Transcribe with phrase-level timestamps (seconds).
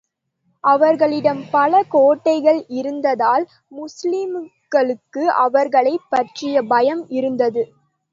[0.63, 3.45] அவர்களிடம் பல கோட்டைகள் இருந்ததால்,
[3.71, 7.63] முஸ்லிம்களுக்கு அவர்களைப் பற்றிய பயம் இருந்தது.